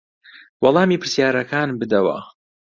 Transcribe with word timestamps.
وەڵامی 0.63 1.01
پرسیارەکان 1.01 1.69
بدەوە. 1.81 2.17